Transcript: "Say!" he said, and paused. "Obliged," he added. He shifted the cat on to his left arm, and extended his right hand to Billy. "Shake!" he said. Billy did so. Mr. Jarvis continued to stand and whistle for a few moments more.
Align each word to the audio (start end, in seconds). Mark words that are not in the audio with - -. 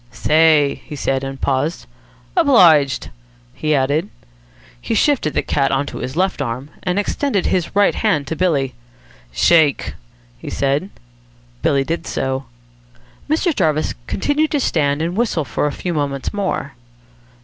"Say!" 0.09 0.81
he 0.85 0.95
said, 0.95 1.23
and 1.23 1.39
paused. 1.39 1.85
"Obliged," 2.35 3.11
he 3.53 3.75
added. 3.75 4.09
He 4.81 4.95
shifted 4.95 5.35
the 5.35 5.43
cat 5.43 5.71
on 5.71 5.85
to 5.85 5.99
his 5.99 6.15
left 6.15 6.41
arm, 6.41 6.71
and 6.81 6.97
extended 6.97 7.45
his 7.45 7.75
right 7.75 7.93
hand 7.93 8.25
to 8.25 8.35
Billy. 8.35 8.73
"Shake!" 9.31 9.93
he 10.39 10.49
said. 10.49 10.89
Billy 11.61 11.83
did 11.83 12.07
so. 12.07 12.45
Mr. 13.29 13.55
Jarvis 13.55 13.93
continued 14.07 14.49
to 14.49 14.59
stand 14.59 15.03
and 15.03 15.15
whistle 15.15 15.45
for 15.45 15.67
a 15.67 15.71
few 15.71 15.93
moments 15.93 16.33
more. 16.33 16.73